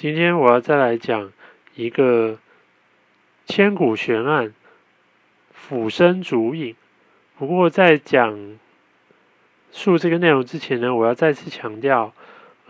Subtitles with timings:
[0.00, 1.32] 今天我要再来讲
[1.74, 2.38] 一个
[3.46, 4.54] 千古悬案——
[5.50, 6.76] 俯身烛影。
[7.36, 8.56] 不过在讲
[9.72, 12.14] 述这个内容之前呢，我要再次强调，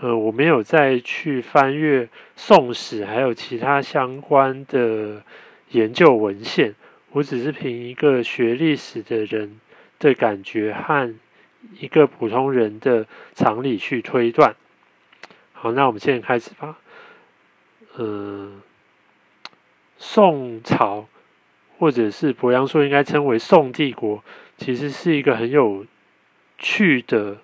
[0.01, 2.05] 呃，我没有再去翻阅
[2.35, 5.23] 《宋史》还有其他相关的
[5.73, 6.75] 研究文献，
[7.11, 9.61] 我只是凭一个学历史的人
[9.99, 11.15] 的感觉和
[11.79, 14.57] 一个普通人的常理去推断。
[15.53, 16.79] 好，那我们现在开始吧。
[17.99, 18.63] 嗯，
[19.97, 21.09] 宋朝
[21.79, 24.23] 或者是鄱阳说应该称为宋帝国，
[24.57, 25.85] 其实是一个很有
[26.59, 27.39] 趣的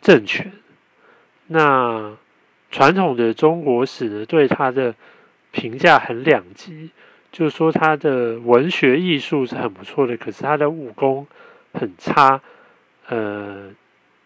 [0.00, 0.50] 政权。
[1.48, 2.16] 那
[2.70, 4.94] 传统的中国史呢，对他的
[5.50, 6.90] 评价很两极，
[7.30, 11.26] 就是说他的文学艺术是很不错的，可是他的武功
[11.74, 12.40] 很差。
[13.08, 13.70] 呃。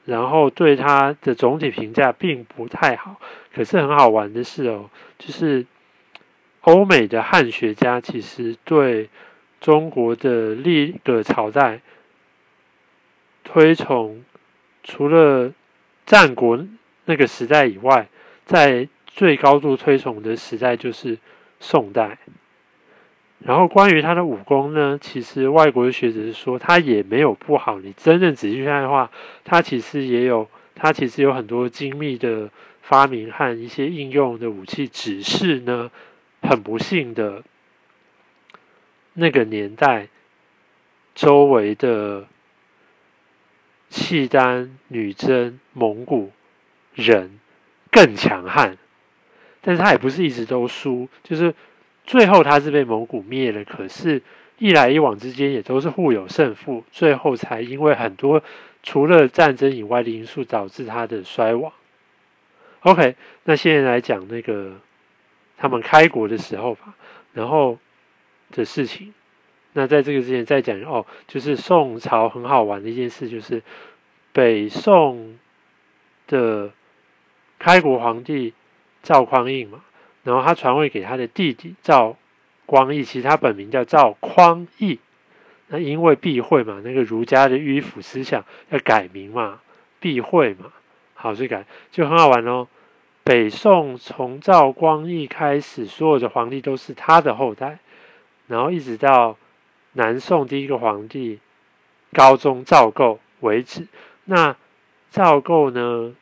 [0.05, 3.21] 然后对他的总体评价并不太好，
[3.55, 5.67] 可是很好玩的是哦，就是
[6.61, 9.09] 欧美的汉学家其实对
[9.61, 11.81] 中国的历个朝代
[13.43, 14.25] 推崇，
[14.83, 15.53] 除了
[16.05, 16.67] 战国
[17.07, 18.09] 那个时代以外，
[18.45, 21.19] 在最高度推崇的时代就是
[21.61, 22.19] 宋代。
[23.47, 27.79] 然后关于他的武功呢，其实外国的学者是说他也没有不好。
[27.79, 29.11] 你真正仔细看的话，
[29.45, 32.49] 他其实也有，他其实有很多精密的
[32.81, 34.89] 发明和一些应用的武器。
[34.89, 35.91] 只是呢，
[36.41, 37.43] 很不幸的，
[39.13, 40.09] 那个年代
[41.15, 42.27] 周围的
[43.91, 46.33] 契丹、女真、蒙古
[46.95, 47.39] 人
[47.91, 48.79] 更强悍，
[49.61, 51.55] 但是他也不是一直都输，就是。
[52.07, 54.23] 最后他是被蒙古灭了，可是，
[54.59, 58.43] 一来一往之间也都是互有胜负，最后才因为很多
[58.83, 61.73] 除了战争以外的因素导致他的衰亡。
[62.81, 64.79] OK，那现在来讲那个
[65.57, 66.95] 他们开国的时候吧，
[67.33, 67.79] 然后
[68.51, 69.15] 的事情。
[69.73, 73.63] 那在这个之前再讲哦，就是宋朝很好玩的一件事，就是
[74.33, 75.39] 北宋
[76.27, 76.71] 的
[77.59, 78.53] 开国皇帝
[79.03, 79.83] 赵匡胤嘛。
[80.25, 82.17] 然后他传位给他的弟弟赵
[82.65, 84.99] 光义，其实他本名叫赵匡义。
[85.69, 89.61] 那因为避讳嘛，那个儒家的迂腐思想要改名嘛，
[90.01, 90.73] 避讳嘛，
[91.13, 92.67] 好，所以改就很好玩哦。
[93.23, 97.79] 北宋从赵光义开始，所有的皇帝都是他的后代，
[98.47, 99.37] 然后一直到
[99.93, 101.41] 南宋第一个皇帝
[102.13, 103.87] 高宗赵构为止。
[104.25, 104.57] 那
[105.11, 106.15] 赵构呢，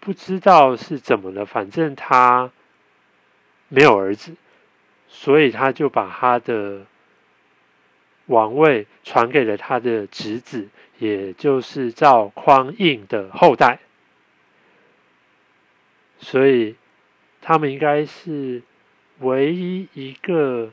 [0.00, 2.50] 不知道是怎么了，反正他。
[3.72, 4.34] 没有儿子，
[5.06, 6.86] 所以他就把他的
[8.26, 13.78] 王位传给了他的侄子，也就是赵匡胤的后代。
[16.18, 16.74] 所以
[17.40, 18.62] 他们应该是
[19.20, 20.72] 唯一一个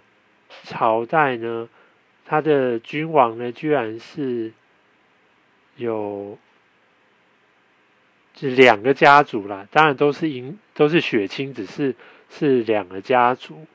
[0.64, 1.70] 朝代呢，
[2.26, 4.54] 他的君王呢，居然是
[5.76, 6.40] 有
[8.34, 11.94] 这两个家族啦，当然都是姻都是血亲，只是。
[12.30, 13.66] 是两个家族，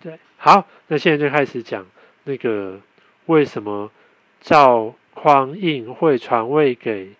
[0.00, 1.86] 对，好，那现在就开始讲
[2.24, 2.80] 那个
[3.26, 3.90] 为什么
[4.40, 7.14] 赵匡胤会传位给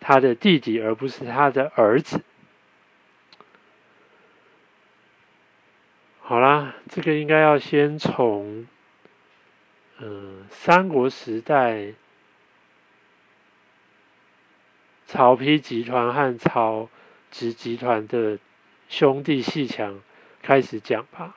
[0.00, 2.20] 他的弟弟，而不是他的儿子。
[6.20, 8.66] 好啦，这个应该要先从
[9.98, 11.94] 嗯三国时代
[15.06, 16.88] 曹丕集团和曹
[17.30, 18.38] 植集团的。
[18.96, 20.00] 兄弟戏强
[20.40, 21.34] 开始讲吧，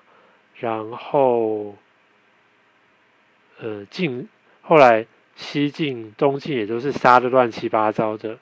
[0.59, 1.75] 然后，
[3.57, 4.29] 呃，晋
[4.61, 8.37] 后来西晋、东晋也都是杀的乱七八糟的，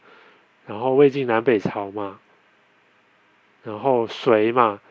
[0.67, 2.19] 然后魏晋南北朝嘛，
[3.63, 4.81] 然后隋嘛，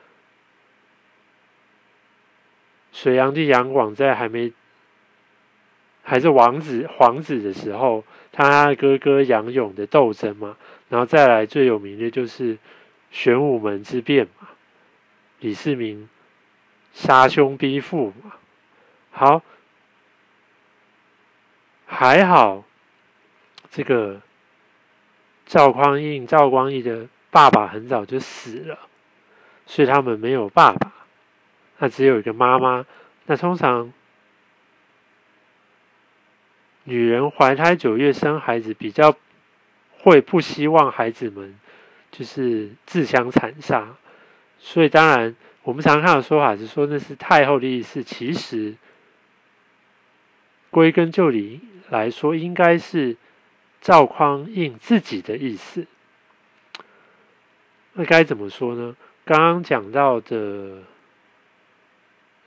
[2.92, 4.54] 隋炀帝杨广在还没
[6.02, 8.02] 还是王子皇子的时候，
[8.32, 10.56] 他哥哥杨勇的斗争嘛，
[10.88, 12.56] 然后再来最有名的就是。
[13.14, 14.48] 玄武门之变嘛，
[15.39, 16.09] 李世民
[16.92, 18.33] 杀兄逼父嘛，
[19.12, 19.41] 好，
[21.86, 22.65] 还好，
[23.71, 24.21] 这个
[25.47, 28.80] 赵匡胤、赵光义的爸爸很早就死了，
[29.65, 30.92] 所以他们没有爸爸，
[31.78, 32.84] 那只有一个妈妈。
[33.27, 33.92] 那通常
[36.83, 39.15] 女人怀胎九月生孩子，比较
[39.98, 41.56] 会不希望孩子们。
[42.16, 43.97] 就是自相残杀，
[44.61, 45.34] 所以当然
[45.65, 48.77] 我们常看的说法是说那是太后的意思，其实
[50.71, 53.16] 归根究底来说，应该是
[53.81, 55.89] 赵匡胤自己的意思。
[57.95, 58.95] 那该怎么说呢？
[59.25, 60.84] 刚刚讲到的，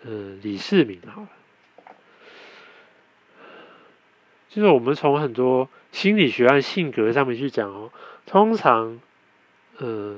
[0.06, 1.28] 呃，李世民好了，
[4.48, 7.92] 就是我们从很多心理学和性格上面去讲哦，
[8.25, 9.02] 通常，
[9.77, 10.18] 呃，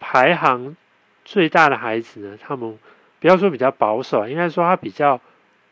[0.00, 0.76] 排行
[1.24, 2.78] 最大的孩子呢，他们
[3.20, 5.20] 不要说比较保守，应该说他比较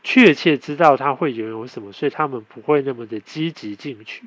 [0.02, 4.24] 确切知道他会拥有什么，所以他们不会那么的积极进取。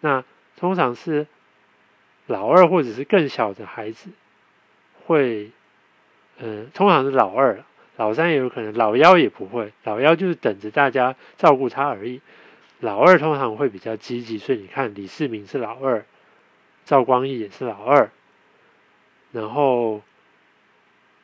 [0.00, 0.24] 那
[0.56, 1.26] 通常是。
[2.28, 4.08] 老二或者是更小的孩子，
[5.04, 5.50] 会，
[6.38, 7.64] 呃，通常是老二，
[7.96, 12.20] 老三也有可能，老幺也不会，老幺就是等着大家照顾他而已。
[12.78, 16.04] 老二通常会比较积极，所以你看李世民是老二，
[16.84, 18.10] 赵光义也是老二。
[19.32, 20.02] 然后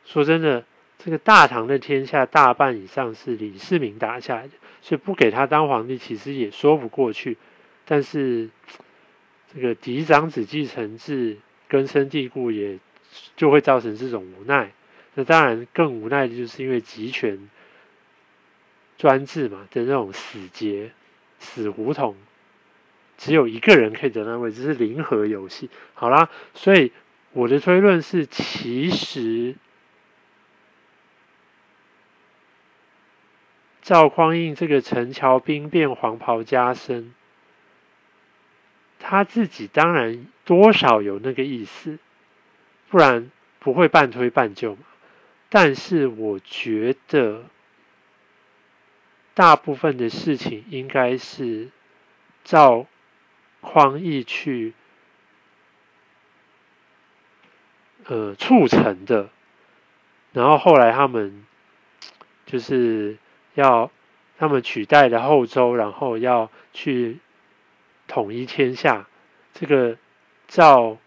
[0.05, 0.65] 说真的，
[0.97, 7.37] 这个大唐的天下大半以上是李世民打下来的，所以不给他当皇帝其实也说不过去，
[7.85, 8.49] 但是。
[9.51, 11.35] 这个嫡长子继承制
[11.67, 12.77] 根深蒂固，也
[13.35, 14.71] 就会造成这种无奈。
[15.15, 17.49] 那当然更无奈的就是因为集权
[18.95, 20.91] 专制嘛的那种死结、
[21.39, 22.15] 死胡同，
[23.19, 25.69] 只有一个人可以得到位置，是零和游戏。
[25.93, 26.93] 好啦，所以
[27.33, 29.55] 我的推论是，其实
[33.81, 37.13] 赵匡胤这个陈桥兵变、黄袍加身。
[38.99, 41.99] 他自己当然多少有那个意思，
[42.89, 43.29] 不然
[43.59, 44.83] 不会半推半就嘛。
[45.49, 47.43] 但是我觉得，
[49.33, 51.69] 大部分的事情应该是
[52.45, 52.85] 赵
[53.61, 54.73] 匡义去
[58.05, 59.29] 呃促成的，
[60.33, 61.45] 然后后来他们
[62.45, 63.17] 就是
[63.53, 63.91] 要
[64.37, 67.19] 他们取代了后周，然后要去。
[68.11, 69.07] 统一天下，
[69.53, 69.95] 这个
[70.47, 70.97] 赵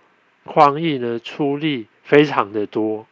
[0.44, 3.08] 匡胤呢出力非常的多，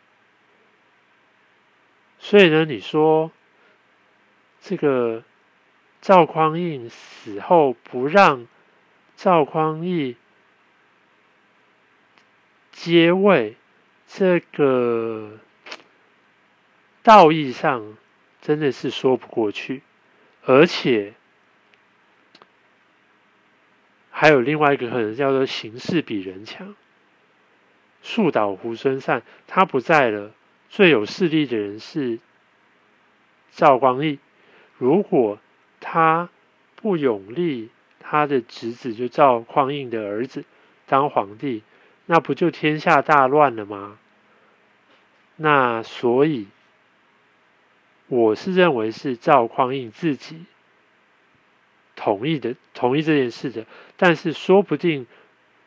[2.21, 3.33] 所以呢，你说
[4.61, 5.25] 这个
[6.01, 8.47] 赵匡胤死后不让
[9.23, 10.17] 赵匡胤
[12.73, 13.55] 接位，
[14.07, 15.39] 这个
[17.03, 17.99] 道义上
[18.41, 19.83] 真的是说不过去，
[20.47, 21.13] 而且。
[24.11, 26.75] 还有另外一个可能叫做形势比人强，
[28.01, 30.33] 树倒猢狲散，他不在了，
[30.71, 32.19] 最有势力的人是
[33.51, 34.19] 赵光义。
[34.79, 35.39] 如果
[35.79, 36.31] 他
[36.75, 37.69] 不永立
[38.11, 40.45] 他的侄子，就赵匡胤的儿子
[40.85, 41.63] 当皇帝，
[42.07, 44.01] 那不就天下大乱了吗？
[45.37, 46.49] 那所以，
[48.09, 50.45] 我是认为是赵匡胤自己。
[51.95, 53.65] 同意的，同意这件事的，
[53.97, 55.07] 但是说不定，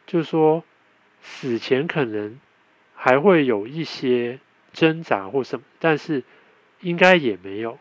[0.06, 0.66] 就说
[1.22, 2.38] 死前可能
[2.94, 4.42] 还会有一些
[4.74, 6.24] 挣扎或什么，但是
[6.82, 7.80] 应该也没有。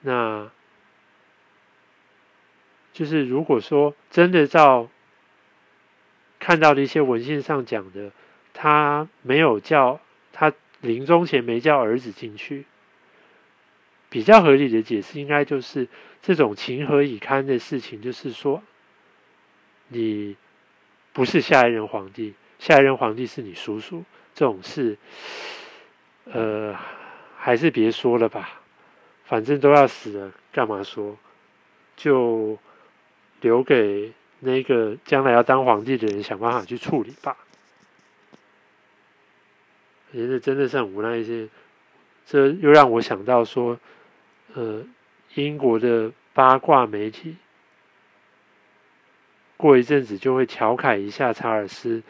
[0.00, 0.50] 那
[3.00, 4.86] 就是如果说真的照
[6.38, 8.12] 看到的一些文献上讲的，
[8.52, 9.98] 他没有叫
[10.34, 10.52] 他
[10.82, 12.66] 临终前没叫儿子进去。
[14.10, 15.88] 比较合理的解释，应该就是
[16.20, 18.62] 这种情何以堪的事情，就是说，
[19.88, 20.36] 你
[21.14, 24.04] 不是下一任皇帝，下一任皇帝是你叔叔，
[24.34, 24.98] 这种事，
[26.26, 26.76] 呃，
[27.38, 28.60] 还是别说了吧，
[29.24, 31.16] 反正都要死了，干嘛说？
[31.96, 32.58] 就
[33.40, 37.36] 留给那个将来要当皇帝的人想办法去处理吧。
[40.12, 41.48] 觉得真的是很无奈一些，
[42.26, 43.78] 这又让我想到说。
[44.52, 44.84] 呃，
[45.36, 47.36] 英国的八卦媒体
[49.56, 52.02] 过一阵子就会调侃一下查尔斯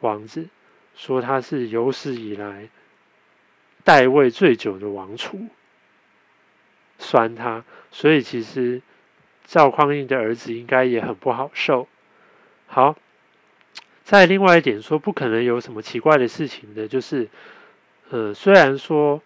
[0.00, 0.46] 王子，
[0.94, 2.68] 说他是有史以来
[3.82, 5.46] 代位最久的王储，
[6.98, 7.64] 酸他。
[7.90, 8.82] 所以其实
[9.46, 11.88] 赵匡胤的儿子应该也很不好受。
[12.66, 12.94] 好，
[14.04, 17.30] 再另外一点说，不可能有什么奇怪的事情的，就是
[18.10, 19.22] 呃，虽然说。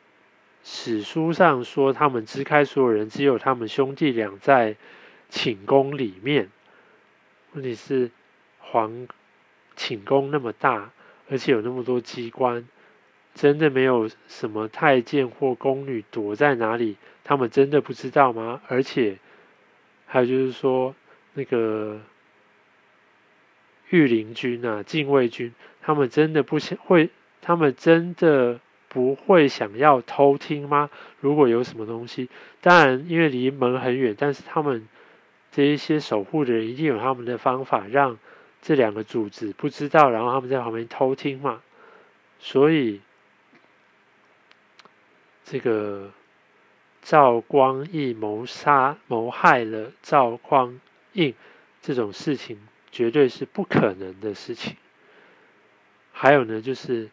[0.62, 4.76] 史书上说，他们支开所有人，只有他们兄弟俩在
[5.30, 6.50] 寝宫里面。
[7.54, 8.10] 问题是，
[8.58, 9.08] 皇
[9.74, 10.90] 寝宫那么大，
[11.30, 12.68] 而且有那么多机关，
[13.34, 16.98] 真的没有什么太监或宫女躲在哪里？
[17.24, 18.60] 他们真的不知道吗？
[18.68, 19.16] 而且，
[20.10, 20.94] 还有就是说，
[21.32, 22.00] 那个
[23.88, 27.08] 御林军啊、禁卫军，他们真的不想会，
[27.40, 28.60] 他们真的。
[28.92, 30.90] 不会想要偷听吗？
[31.20, 32.28] 如果有什么东西，
[32.60, 34.88] 当然因为离门很远，但是他们
[35.52, 38.18] 这一些守护的人一定有他们的方法，让
[38.60, 41.62] 这两个组织不知道，然后他们在旁边偷听嘛，
[42.40, 43.00] 所以
[45.44, 46.10] 这个
[47.02, 50.80] 赵光义谋杀谋害了赵匡
[51.12, 51.34] 胤
[51.80, 52.58] 这种事情，
[52.90, 54.76] 绝对是不可能的事情。
[56.12, 57.08] 还有呢，就是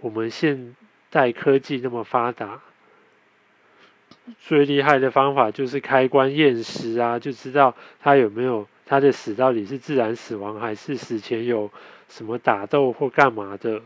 [0.00, 0.74] 我们现
[1.10, 2.60] 代科技那么发达，
[4.38, 8.66] 最厉害的方法就是开棺验尸啊，就知道他有没有。
[8.86, 11.70] 他的死到底是自然死亡，还是死前有
[12.06, 13.80] 什么打斗或干嘛的？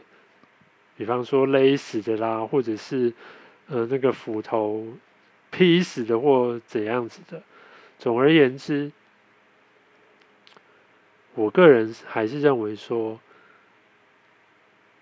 [0.97, 3.13] 比方说勒死的啦，或者是
[3.69, 4.89] 呃那个斧头
[5.51, 7.43] 劈死的或怎样子的。
[7.99, 8.93] 总而言之，
[11.35, 13.21] 我个人还是认为说，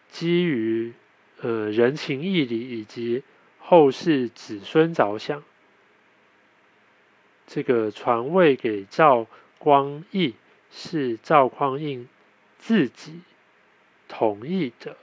[0.08, 0.92] 基于
[1.40, 3.22] 呃人情义理以及
[3.58, 5.42] 后世子孙着想，
[7.46, 9.26] 这个传位给赵。
[9.58, 10.34] 光义
[10.70, 12.06] 是赵匡胤
[12.58, 13.22] 自己
[14.06, 14.98] 同意的，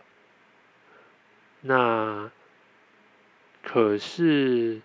[1.62, 2.32] 那
[3.64, 4.80] 可是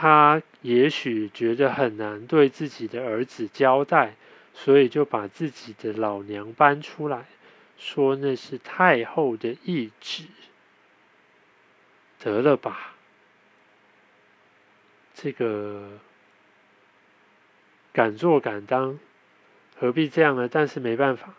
[0.00, 4.14] 他也许觉得很难对自己的儿子交代，
[4.54, 7.24] 所以就把自己的老娘搬出来，
[7.76, 10.22] 说那是太后的懿旨。
[12.20, 12.94] 得了吧，
[15.14, 15.98] 这个。
[17.92, 19.00] 敢做敢当，
[19.76, 20.48] 何必这样呢？
[20.48, 21.34] 但是没办法，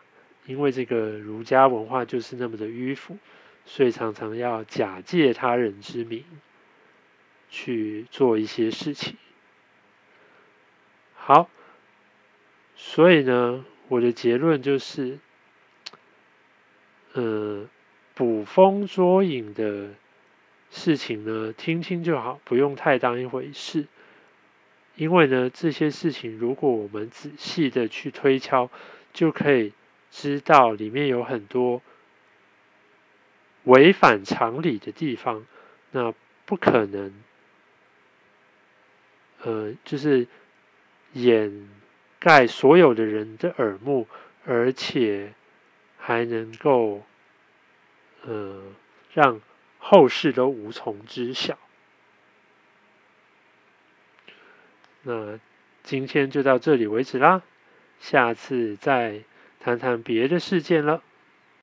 [0.45, 3.17] 因为这个儒家文化就是那么的迂腐，
[3.65, 6.25] 所以常常要假借他人之名
[7.50, 9.18] 去做一些事情。
[11.15, 11.50] 好，
[12.75, 15.20] 所以呢，我的结论就是，
[17.13, 17.68] 呃，
[18.15, 19.89] 捕风捉影的
[20.72, 23.88] 事情呢，听听就好，不用太当一回事。
[24.96, 28.70] 因为呢，这些事情如果我们仔细的去推敲，
[29.13, 29.74] 就可以
[30.12, 31.82] 知道里面有很多
[33.63, 35.46] 违反常理的地方。
[35.91, 36.13] 那
[36.46, 37.13] 不可能，
[39.43, 40.27] 呃，就是
[41.13, 41.69] 掩
[42.19, 44.08] 盖所有的人的耳目，
[44.46, 45.34] 而且
[45.98, 47.03] 还能够，
[48.24, 48.62] 呃，
[49.13, 49.39] 让
[49.77, 51.58] 后世都无从知晓。
[55.03, 55.39] 那
[55.84, 57.41] 今天就到这里为止啦，
[58.00, 59.22] 下次再
[59.60, 61.01] 谈谈别的事件了。